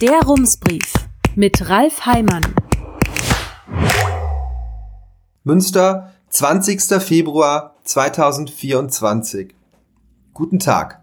Der 0.00 0.20
Rumsbrief 0.20 0.92
mit 1.34 1.68
Ralf 1.68 2.06
Heimann. 2.06 2.54
Münster, 5.42 6.12
20. 6.28 7.02
Februar 7.02 7.74
2024. 7.82 9.56
Guten 10.34 10.60
Tag. 10.60 11.00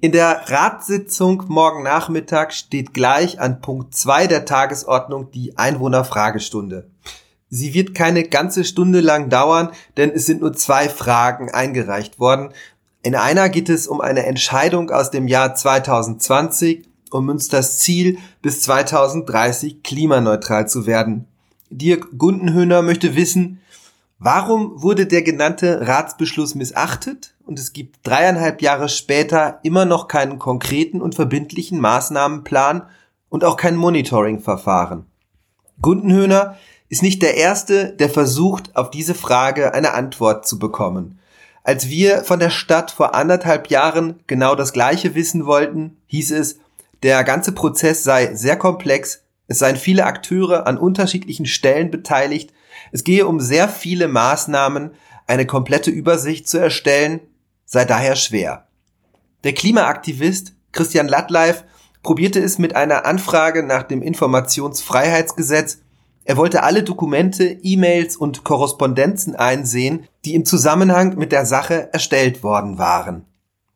In 0.00 0.10
der 0.10 0.50
Ratssitzung 0.50 1.44
morgen 1.46 1.84
Nachmittag 1.84 2.52
steht 2.52 2.94
gleich 2.94 3.40
an 3.40 3.60
Punkt 3.60 3.94
2 3.94 4.26
der 4.26 4.44
Tagesordnung 4.44 5.30
die 5.30 5.56
Einwohnerfragestunde. 5.56 6.90
Sie 7.48 7.74
wird 7.74 7.94
keine 7.94 8.24
ganze 8.24 8.64
Stunde 8.64 9.02
lang 9.02 9.28
dauern, 9.28 9.70
denn 9.96 10.10
es 10.10 10.26
sind 10.26 10.40
nur 10.40 10.52
zwei 10.52 10.88
Fragen 10.88 11.52
eingereicht 11.52 12.18
worden. 12.18 12.52
In 13.04 13.14
einer 13.14 13.48
geht 13.50 13.68
es 13.68 13.86
um 13.86 14.00
eine 14.00 14.26
Entscheidung 14.26 14.90
aus 14.90 15.12
dem 15.12 15.28
Jahr 15.28 15.54
2020, 15.54 16.88
um 17.14 17.26
Münsters 17.26 17.78
Ziel, 17.78 18.18
bis 18.42 18.60
2030 18.62 19.82
klimaneutral 19.82 20.68
zu 20.68 20.86
werden. 20.86 21.26
Dirk 21.70 22.18
Gundenhöhner 22.18 22.82
möchte 22.82 23.14
wissen, 23.16 23.60
warum 24.18 24.82
wurde 24.82 25.06
der 25.06 25.22
genannte 25.22 25.86
Ratsbeschluss 25.86 26.54
missachtet 26.54 27.34
und 27.46 27.58
es 27.58 27.72
gibt 27.72 28.00
dreieinhalb 28.02 28.62
Jahre 28.62 28.88
später 28.88 29.60
immer 29.62 29.84
noch 29.84 30.08
keinen 30.08 30.38
konkreten 30.38 31.00
und 31.00 31.14
verbindlichen 31.14 31.80
Maßnahmenplan 31.80 32.82
und 33.28 33.44
auch 33.44 33.56
kein 33.56 33.76
Monitoringverfahren. 33.76 35.06
Gundenhöhner 35.80 36.56
ist 36.88 37.02
nicht 37.02 37.22
der 37.22 37.36
Erste, 37.36 37.92
der 37.92 38.08
versucht, 38.08 38.76
auf 38.76 38.90
diese 38.90 39.14
Frage 39.14 39.74
eine 39.74 39.94
Antwort 39.94 40.46
zu 40.46 40.58
bekommen. 40.58 41.18
Als 41.62 41.88
wir 41.88 42.24
von 42.24 42.40
der 42.40 42.50
Stadt 42.50 42.90
vor 42.90 43.14
anderthalb 43.14 43.70
Jahren 43.70 44.20
genau 44.26 44.54
das 44.54 44.72
Gleiche 44.72 45.14
wissen 45.14 45.46
wollten, 45.46 45.96
hieß 46.06 46.30
es, 46.32 46.58
der 47.02 47.24
ganze 47.24 47.52
Prozess 47.52 48.04
sei 48.04 48.34
sehr 48.34 48.56
komplex, 48.56 49.22
es 49.46 49.58
seien 49.58 49.76
viele 49.76 50.06
Akteure 50.06 50.66
an 50.66 50.78
unterschiedlichen 50.78 51.46
Stellen 51.46 51.90
beteiligt, 51.90 52.52
es 52.92 53.04
gehe 53.04 53.26
um 53.26 53.40
sehr 53.40 53.68
viele 53.68 54.08
Maßnahmen, 54.08 54.92
eine 55.26 55.46
komplette 55.46 55.90
Übersicht 55.90 56.48
zu 56.48 56.58
erstellen, 56.58 57.20
sei 57.64 57.84
daher 57.84 58.16
schwer. 58.16 58.68
Der 59.42 59.52
Klimaaktivist 59.52 60.52
Christian 60.72 61.08
Lattleif 61.08 61.64
probierte 62.02 62.40
es 62.40 62.58
mit 62.58 62.76
einer 62.76 63.06
Anfrage 63.06 63.62
nach 63.62 63.84
dem 63.84 64.02
Informationsfreiheitsgesetz 64.02 65.78
er 66.24 66.38
wollte 66.38 66.62
alle 66.62 66.82
Dokumente, 66.82 67.44
E-Mails 67.44 68.16
und 68.16 68.44
Korrespondenzen 68.44 69.36
einsehen, 69.36 70.08
die 70.24 70.34
im 70.34 70.46
Zusammenhang 70.46 71.16
mit 71.16 71.32
der 71.32 71.44
Sache 71.44 71.92
erstellt 71.92 72.42
worden 72.42 72.78
waren. 72.78 73.26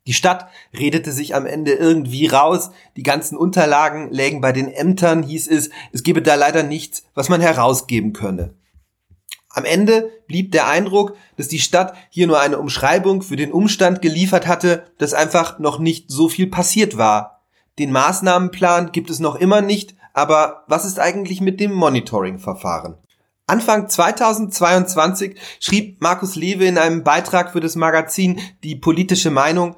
Die 0.09 0.13
Stadt 0.13 0.47
redete 0.75 1.11
sich 1.11 1.35
am 1.35 1.45
Ende 1.45 1.73
irgendwie 1.73 2.25
raus, 2.25 2.71
die 2.97 3.03
ganzen 3.03 3.37
Unterlagen 3.37 4.11
lägen 4.11 4.41
bei 4.41 4.51
den 4.51 4.67
Ämtern, 4.67 5.21
hieß 5.21 5.47
es, 5.47 5.69
es 5.93 6.01
gebe 6.01 6.23
da 6.23 6.33
leider 6.33 6.63
nichts, 6.63 7.03
was 7.13 7.29
man 7.29 7.41
herausgeben 7.41 8.11
könne. 8.11 8.55
Am 9.49 9.65
Ende 9.65 10.09
blieb 10.25 10.51
der 10.51 10.67
Eindruck, 10.67 11.15
dass 11.37 11.47
die 11.47 11.59
Stadt 11.59 11.93
hier 12.09 12.25
nur 12.25 12.39
eine 12.39 12.57
Umschreibung 12.57 13.21
für 13.21 13.35
den 13.35 13.51
Umstand 13.51 14.01
geliefert 14.01 14.47
hatte, 14.47 14.87
dass 14.97 15.13
einfach 15.13 15.59
noch 15.59 15.77
nicht 15.77 16.09
so 16.09 16.27
viel 16.27 16.47
passiert 16.47 16.97
war. 16.97 17.43
Den 17.77 17.91
Maßnahmenplan 17.91 18.91
gibt 18.91 19.11
es 19.11 19.19
noch 19.19 19.35
immer 19.35 19.61
nicht, 19.61 19.93
aber 20.15 20.63
was 20.65 20.85
ist 20.85 20.99
eigentlich 20.99 21.39
mit 21.39 21.59
dem 21.59 21.71
Monitoring-Verfahren? 21.71 22.97
Anfang 23.45 23.87
2022 23.87 25.35
schrieb 25.59 26.01
Markus 26.01 26.35
Lewe 26.35 26.65
in 26.65 26.79
einem 26.79 27.03
Beitrag 27.03 27.51
für 27.51 27.59
das 27.59 27.75
Magazin 27.75 28.39
Die 28.63 28.75
politische 28.75 29.29
Meinung, 29.29 29.75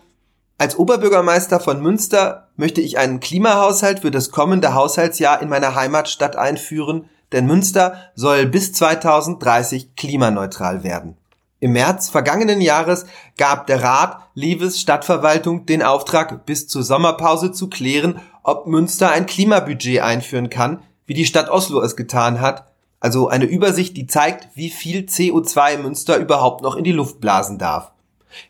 als 0.62 0.78
Oberbürgermeister 0.78 1.59
von 1.59 1.81
Münster 1.81 2.50
möchte 2.56 2.81
ich 2.81 3.00
einen 3.00 3.20
Klimahaushalt 3.20 4.02
für 4.02 4.12
das 4.12 4.30
kommende 4.30 4.76
Haushaltsjahr 4.76 5.42
in 5.42 5.50
meiner 5.50 5.73
Heimatstadt 5.73 6.36
einführen, 6.36 7.09
denn 7.31 7.48
Münster 7.48 7.95
soll 8.14 8.45
bis 8.45 8.72
2030 8.73 9.95
klimaneutral 9.95 10.84
werden. 10.84 11.18
Im 11.62 11.72
März 11.72 12.12
vergangenen 12.12 12.62
Jahres 12.62 13.08
gab 13.40 13.66
der 13.66 13.81
Rat 13.81 14.19
Lewes 14.36 14.80
Stadtverwaltung 14.80 15.66
den 15.66 15.81
Auftrag, 15.81 16.46
bis 16.46 16.68
zur 16.68 16.84
Sommerpause 16.84 17.52
zu 17.52 17.68
klären, 17.68 18.22
ob 18.44 18.68
Münster 18.68 19.09
ein 19.09 19.25
Klimabudget 19.25 20.03
einführen 20.03 20.52
kann, 20.52 20.84
wie 21.07 21.16
die 21.16 21.25
Stadt 21.25 21.50
Oslo 21.50 21.81
es 21.81 21.96
getan 21.96 22.40
hat, 22.40 22.68
also 23.00 23.30
eine 23.30 23.46
Übersicht, 23.46 23.97
die 23.97 24.06
zeigt, 24.06 24.50
wie 24.53 24.69
viel 24.69 25.06
CO2 25.06 25.80
Münster 25.80 26.18
überhaupt 26.18 26.62
noch 26.62 26.75
in 26.75 26.84
die 26.84 26.91
Luft 26.91 27.19
blasen 27.19 27.57
darf. 27.57 27.94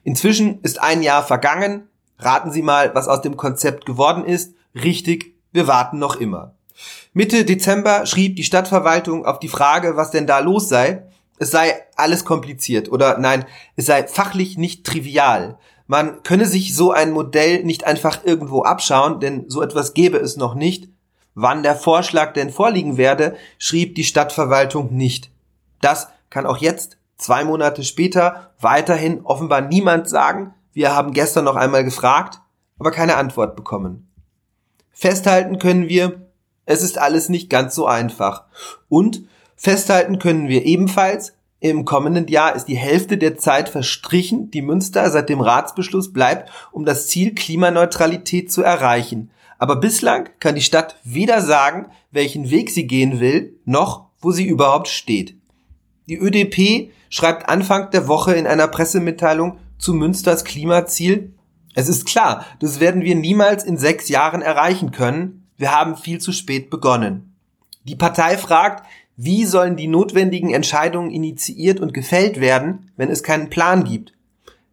Inzwischen 0.03 0.59
ist 0.61 0.81
ein 0.81 1.03
Jahr 1.03 1.23
vergangen. 1.23 1.87
Raten 2.21 2.51
Sie 2.51 2.61
mal, 2.61 2.93
was 2.95 3.07
aus 3.07 3.21
dem 3.21 3.35
Konzept 3.35 3.85
geworden 3.85 4.23
ist. 4.23 4.53
Richtig, 4.75 5.35
wir 5.51 5.67
warten 5.67 5.99
noch 5.99 6.15
immer. 6.15 6.55
Mitte 7.13 7.43
Dezember 7.43 8.05
schrieb 8.05 8.37
die 8.37 8.43
Stadtverwaltung 8.43 9.25
auf 9.25 9.39
die 9.39 9.49
Frage, 9.49 9.97
was 9.97 10.11
denn 10.11 10.27
da 10.27 10.39
los 10.39 10.69
sei, 10.69 11.03
es 11.39 11.51
sei 11.51 11.73
alles 11.95 12.23
kompliziert 12.23 12.91
oder 12.91 13.17
nein, 13.17 13.45
es 13.75 13.87
sei 13.87 14.07
fachlich 14.07 14.57
nicht 14.57 14.85
trivial. 14.85 15.57
Man 15.87 16.23
könne 16.23 16.45
sich 16.45 16.75
so 16.75 16.91
ein 16.91 17.11
Modell 17.11 17.63
nicht 17.63 17.85
einfach 17.85 18.23
irgendwo 18.23 18.63
abschauen, 18.63 19.19
denn 19.19 19.49
so 19.49 19.61
etwas 19.61 19.93
gäbe 19.93 20.17
es 20.17 20.37
noch 20.37 20.55
nicht. 20.55 20.87
Wann 21.33 21.63
der 21.63 21.75
Vorschlag 21.75 22.33
denn 22.33 22.51
vorliegen 22.51 22.95
werde, 22.97 23.35
schrieb 23.57 23.95
die 23.95 24.03
Stadtverwaltung 24.03 24.93
nicht. 24.95 25.31
Das 25.81 26.07
kann 26.29 26.45
auch 26.45 26.57
jetzt, 26.57 26.97
zwei 27.17 27.43
Monate 27.43 27.83
später, 27.83 28.51
weiterhin 28.59 29.21
offenbar 29.25 29.61
niemand 29.61 30.07
sagen. 30.07 30.53
Wir 30.73 30.95
haben 30.95 31.13
gestern 31.13 31.45
noch 31.45 31.55
einmal 31.55 31.83
gefragt, 31.83 32.39
aber 32.79 32.91
keine 32.91 33.17
Antwort 33.17 33.55
bekommen. 33.55 34.09
Festhalten 34.91 35.59
können 35.59 35.89
wir, 35.89 36.27
es 36.65 36.83
ist 36.83 36.97
alles 36.97 37.29
nicht 37.29 37.49
ganz 37.49 37.75
so 37.75 37.85
einfach. 37.87 38.45
Und 38.87 39.23
festhalten 39.55 40.19
können 40.19 40.47
wir 40.47 40.65
ebenfalls, 40.65 41.33
im 41.59 41.85
kommenden 41.85 42.27
Jahr 42.27 42.55
ist 42.55 42.65
die 42.65 42.77
Hälfte 42.77 43.19
der 43.19 43.37
Zeit 43.37 43.69
verstrichen, 43.69 44.49
die 44.49 44.63
Münster 44.63 45.09
seit 45.11 45.29
dem 45.29 45.41
Ratsbeschluss 45.41 46.11
bleibt, 46.11 46.49
um 46.71 46.85
das 46.85 47.07
Ziel 47.07 47.35
Klimaneutralität 47.35 48.51
zu 48.51 48.63
erreichen. 48.63 49.29
Aber 49.59 49.75
bislang 49.75 50.29
kann 50.39 50.55
die 50.55 50.61
Stadt 50.61 50.95
weder 51.03 51.41
sagen, 51.41 51.91
welchen 52.09 52.49
Weg 52.49 52.71
sie 52.71 52.87
gehen 52.87 53.19
will, 53.19 53.59
noch 53.63 54.05
wo 54.19 54.31
sie 54.31 54.47
überhaupt 54.47 54.87
steht. 54.87 55.35
Die 56.07 56.17
ÖDP 56.17 56.91
schreibt 57.09 57.47
Anfang 57.47 57.91
der 57.91 58.07
Woche 58.07 58.33
in 58.33 58.47
einer 58.47 58.67
Pressemitteilung 58.67 59.59
zu 59.81 59.93
Münsters 59.93 60.45
Klimaziel, 60.45 61.33
es 61.73 61.89
ist 61.89 62.05
klar, 62.05 62.45
das 62.59 62.79
werden 62.79 63.01
wir 63.01 63.15
niemals 63.15 63.63
in 63.63 63.77
sechs 63.77 64.09
Jahren 64.09 64.41
erreichen 64.41 64.91
können. 64.91 65.47
Wir 65.57 65.71
haben 65.71 65.97
viel 65.97 66.19
zu 66.19 66.31
spät 66.31 66.69
begonnen. 66.69 67.35
Die 67.83 67.95
Partei 67.95 68.37
fragt, 68.37 68.85
wie 69.17 69.45
sollen 69.45 69.75
die 69.75 69.87
notwendigen 69.87 70.53
Entscheidungen 70.53 71.11
initiiert 71.11 71.79
und 71.79 71.93
gefällt 71.93 72.39
werden, 72.39 72.91
wenn 72.97 73.09
es 73.09 73.23
keinen 73.23 73.49
Plan 73.49 73.83
gibt? 73.83 74.13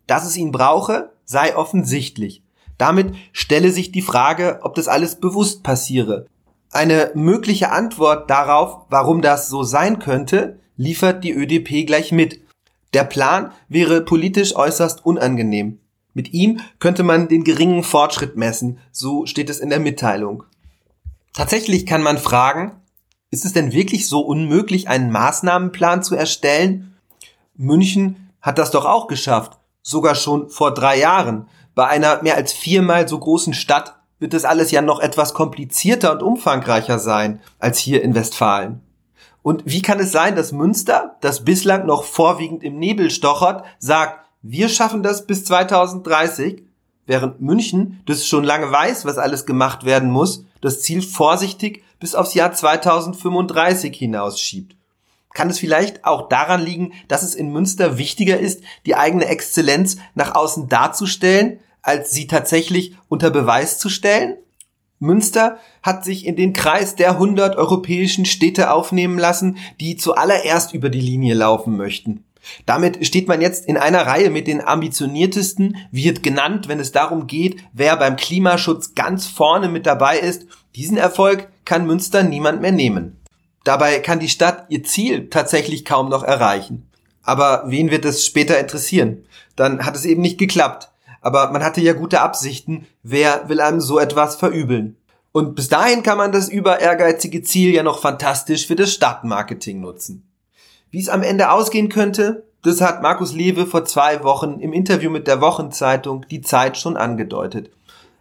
Dass 0.06 0.26
es 0.26 0.36
ihn 0.36 0.52
brauche, 0.52 1.12
sei 1.25 1.56
offensichtlich. 1.56 2.42
Damit 2.78 3.14
stelle 3.32 3.70
sich 3.72 3.92
die 3.92 4.02
Frage, 4.02 4.60
ob 4.62 4.75
das 4.75 4.88
alles 4.88 5.16
bewusst 5.16 5.62
passiere. 5.62 6.26
Eine 6.70 7.12
mögliche 7.14 7.70
Antwort 7.70 8.30
darauf, 8.30 8.86
warum 8.90 9.22
das 9.22 9.48
so 9.48 9.62
sein 9.62 9.98
könnte, 9.98 10.58
liefert 10.76 11.25
die 11.25 11.32
ÖDP 11.32 11.86
gleich 11.86 12.12
mit. 12.12 12.40
Der 12.98 13.04
Plan 13.04 13.53
wäre 13.69 14.00
politisch 14.00 14.56
äußerst 14.56 15.06
unangenehm. 15.06 15.78
Mit 16.14 16.32
ihm 16.32 16.59
könnte 16.81 17.04
man 17.04 17.28
den 17.28 17.44
geringen 17.44 17.84
Fortschritt 17.84 18.36
messen, 18.36 18.81
so 18.91 19.25
steht 19.25 19.48
es 19.50 19.60
in 19.60 19.70
der 19.70 19.78
Mitteilung. 19.78 20.42
Tatsächlich 21.32 21.87
kann 21.87 22.03
man 22.03 22.19
fragen, 22.19 22.72
ist 23.31 23.44
es 23.44 23.53
denn 23.53 23.70
wirklich 23.70 24.08
so 24.08 24.22
unmöglich, 24.22 24.88
einen 24.88 25.12
Maßnahmenplan 25.12 26.03
zu 26.03 26.16
erstellen? 26.16 26.97
München 27.54 28.31
hat 28.41 28.58
das 28.58 28.72
doch 28.72 28.84
auch 28.84 29.06
geschafft, 29.06 29.60
sogar 29.81 30.16
schon 30.16 30.50
vor 30.50 30.75
drei 30.75 30.98
Jahren. 30.98 31.47
Bei 31.76 31.87
einer 31.87 32.20
mehr 32.25 32.34
als 32.34 32.53
viermal 32.53 33.06
so 33.06 33.16
großen 33.16 33.54
Stadt 33.54 33.94
wird 34.19 34.32
das 34.32 34.44
alles 34.44 34.72
ja 34.72 34.82
noch 34.82 34.98
etwas 34.98 35.34
komplizierter 35.34 36.10
und 36.10 36.25
umfangreicher 36.25 36.99
sein 36.99 37.38
als 37.61 37.78
hier 37.78 38.02
in 38.02 38.17
Westfalen. 38.17 38.81
Und 39.48 39.62
wie 39.64 39.80
kann 39.80 39.98
es 39.98 40.12
sein, 40.12 40.36
dass 40.36 40.52
Münster, 40.52 41.16
das 41.22 41.42
bislang 41.42 41.86
noch 41.86 42.04
vorwiegend 42.04 42.62
im 42.62 42.78
Nebel 42.78 43.08
stochert, 43.08 43.64
sagt, 43.78 44.28
wir 44.42 44.68
schaffen 44.68 45.02
das 45.02 45.26
bis 45.26 45.46
2030, 45.46 46.64
während 47.06 47.40
München, 47.40 48.02
das 48.04 48.26
schon 48.26 48.44
lange 48.44 48.70
weiß, 48.70 49.06
was 49.06 49.16
alles 49.16 49.46
gemacht 49.46 49.86
werden 49.86 50.10
muss, 50.10 50.44
das 50.60 50.82
Ziel 50.82 51.00
vorsichtig 51.00 51.82
bis 51.98 52.14
aufs 52.14 52.34
Jahr 52.34 52.52
2035 52.52 53.96
hinausschiebt. 53.96 54.76
Kann 55.32 55.48
es 55.48 55.58
vielleicht 55.58 56.04
auch 56.04 56.28
daran 56.28 56.60
liegen, 56.60 56.92
dass 57.08 57.22
es 57.22 57.34
in 57.34 57.50
Münster 57.50 57.96
wichtiger 57.96 58.38
ist, 58.38 58.62
die 58.84 58.96
eigene 58.96 59.28
Exzellenz 59.28 59.96
nach 60.14 60.34
außen 60.34 60.68
darzustellen, 60.68 61.58
als 61.80 62.10
sie 62.10 62.26
tatsächlich 62.26 62.96
unter 63.08 63.30
Beweis 63.30 63.78
zu 63.78 63.88
stellen? 63.88 64.36
Münster 65.00 65.58
hat 65.82 66.04
sich 66.04 66.26
in 66.26 66.36
den 66.36 66.52
Kreis 66.52 66.96
der 66.96 67.12
100 67.12 67.56
europäischen 67.56 68.24
Städte 68.24 68.72
aufnehmen 68.72 69.18
lassen, 69.18 69.58
die 69.80 69.96
zuallererst 69.96 70.74
über 70.74 70.90
die 70.90 71.00
Linie 71.00 71.34
laufen 71.34 71.76
möchten. 71.76 72.24
Damit 72.66 73.06
steht 73.06 73.28
man 73.28 73.40
jetzt 73.40 73.66
in 73.66 73.76
einer 73.76 74.06
Reihe 74.06 74.30
mit 74.30 74.46
den 74.46 74.66
ambitioniertesten, 74.66 75.76
wird 75.90 76.22
genannt, 76.22 76.68
wenn 76.68 76.80
es 76.80 76.92
darum 76.92 77.26
geht, 77.26 77.62
wer 77.72 77.96
beim 77.96 78.16
Klimaschutz 78.16 78.94
ganz 78.94 79.26
vorne 79.26 79.68
mit 79.68 79.86
dabei 79.86 80.18
ist. 80.18 80.46
Diesen 80.74 80.96
Erfolg 80.96 81.48
kann 81.64 81.86
Münster 81.86 82.22
niemand 82.22 82.60
mehr 82.60 82.72
nehmen. 82.72 83.20
Dabei 83.64 83.98
kann 84.00 84.18
die 84.18 84.28
Stadt 84.28 84.66
ihr 84.70 84.82
Ziel 84.84 85.28
tatsächlich 85.28 85.84
kaum 85.84 86.08
noch 86.08 86.22
erreichen. 86.22 86.90
Aber 87.22 87.64
wen 87.66 87.90
wird 87.90 88.04
es 88.04 88.24
später 88.24 88.58
interessieren? 88.58 89.26
Dann 89.56 89.84
hat 89.84 89.94
es 89.94 90.06
eben 90.06 90.22
nicht 90.22 90.38
geklappt. 90.38 90.90
Aber 91.20 91.50
man 91.50 91.65
hatte 91.65 91.81
ja 91.81 91.93
gute 91.93 92.20
Absichten. 92.20 92.87
Wer 93.03 93.49
will 93.49 93.61
einem 93.61 93.81
so 93.81 93.99
etwas 93.99 94.37
verübeln? 94.37 94.97
Und 95.32 95.55
bis 95.55 95.69
dahin 95.69 96.03
kann 96.03 96.19
man 96.19 96.32
das 96.32 96.49
über 96.49 96.81
ehrgeizige 96.81 97.43
Ziel 97.43 97.75
ja 97.75 97.82
noch 97.82 98.00
fantastisch 98.00 98.67
für 98.67 98.76
das 98.76 98.93
Stadtmarketing 98.93 99.81
nutzen. 99.81 100.29
Wie 100.91 101.00
es 101.00 101.09
am 101.09 101.23
Ende 101.23 101.50
ausgehen 101.50 101.88
könnte, 101.91 102.44
das 102.62 102.81
hat 102.81 103.03
Markus 103.03 103.35
Lewe 103.35 103.67
vor 103.67 103.85
zwei 103.85 104.25
Wochen 104.25 104.59
im 104.61 104.73
Interview 104.73 105.11
mit 105.11 105.26
der 105.26 105.41
Wochenzeitung 105.41 106.26
Die 106.31 106.41
Zeit 106.41 106.76
schon 106.76 106.97
angedeutet. 106.97 107.70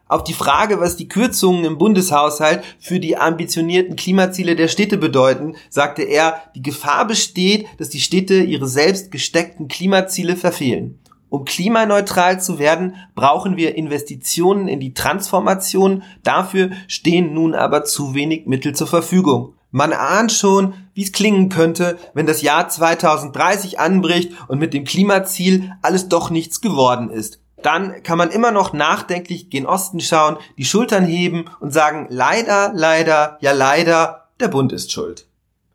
Auf 0.10 0.24
die 0.24 0.34
Frage, 0.34 0.80
was 0.80 0.96
die 0.96 1.10
Kürzungen 1.10 1.66
im 1.66 1.78
Bundeshaushalt 1.78 2.64
für 2.80 3.00
die 3.00 3.18
ambitionierten 3.18 3.96
Klimaziele 3.96 4.56
der 4.56 4.70
Städte 4.70 4.98
bedeuten, 4.98 5.56
sagte 5.70 6.04
er, 6.04 6.42
die 6.56 6.62
Gefahr 6.62 7.06
besteht, 7.06 7.66
dass 7.78 7.90
die 7.90 8.00
Städte 8.00 8.36
ihre 8.36 8.68
selbst 8.68 9.12
gesteckten 9.12 9.68
Klimaziele 9.68 10.38
verfehlen. 10.38 11.00
Um 11.30 11.46
klimaneutral 11.46 12.40
zu 12.40 12.58
werden, 12.60 12.96
brauchen 13.16 13.58
wir 13.58 13.76
Investitionen 13.76 14.68
in 14.68 14.80
die 14.80 14.94
Transformation. 14.94 16.04
Dafür 16.24 16.70
stehen 16.88 17.34
nun 17.34 17.54
aber 17.54 17.84
zu 17.84 18.14
wenig 18.14 18.46
Mittel 18.46 18.74
zur 18.74 18.88
Verfügung. 18.88 19.54
Man 19.72 19.92
ahnt 19.92 20.32
schon, 20.32 20.74
wie 20.94 21.04
es 21.04 21.12
klingen 21.12 21.50
könnte, 21.50 21.98
wenn 22.14 22.26
das 22.26 22.42
Jahr 22.42 22.70
2030 22.70 23.80
anbricht 23.80 24.32
und 24.48 24.60
mit 24.60 24.74
dem 24.74 24.86
Klimaziel 24.86 25.74
alles 25.82 26.08
doch 26.08 26.30
nichts 26.30 26.62
geworden 26.62 27.10
ist. 27.10 27.42
Dann 27.62 28.02
kann 28.04 28.18
man 28.18 28.30
immer 28.30 28.52
noch 28.52 28.72
nachdenklich 28.72 29.50
gen 29.50 29.66
Osten 29.66 30.00
schauen, 30.00 30.38
die 30.58 30.66
Schultern 30.66 31.06
heben 31.06 31.46
und 31.60 31.74
sagen, 31.74 32.08
leider, 32.10 32.72
leider, 32.74 33.38
ja 33.42 33.52
leider, 33.52 34.30
der 34.40 34.48
Bund 34.48 34.72
ist 34.72 34.92
schuld. 34.92 35.28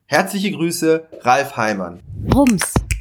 Herzliche 0.07 0.53
Grüße, 0.53 1.07
Ralf 1.21 1.57
Heimann. 1.57 2.01
Rums, 2.33 2.75